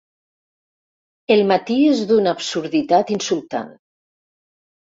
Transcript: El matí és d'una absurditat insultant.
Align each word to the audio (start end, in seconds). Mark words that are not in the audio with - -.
El 1.35 1.41
matí 1.51 1.77
és 1.91 2.01
d'una 2.13 2.35
absurditat 2.39 3.15
insultant. 3.19 3.73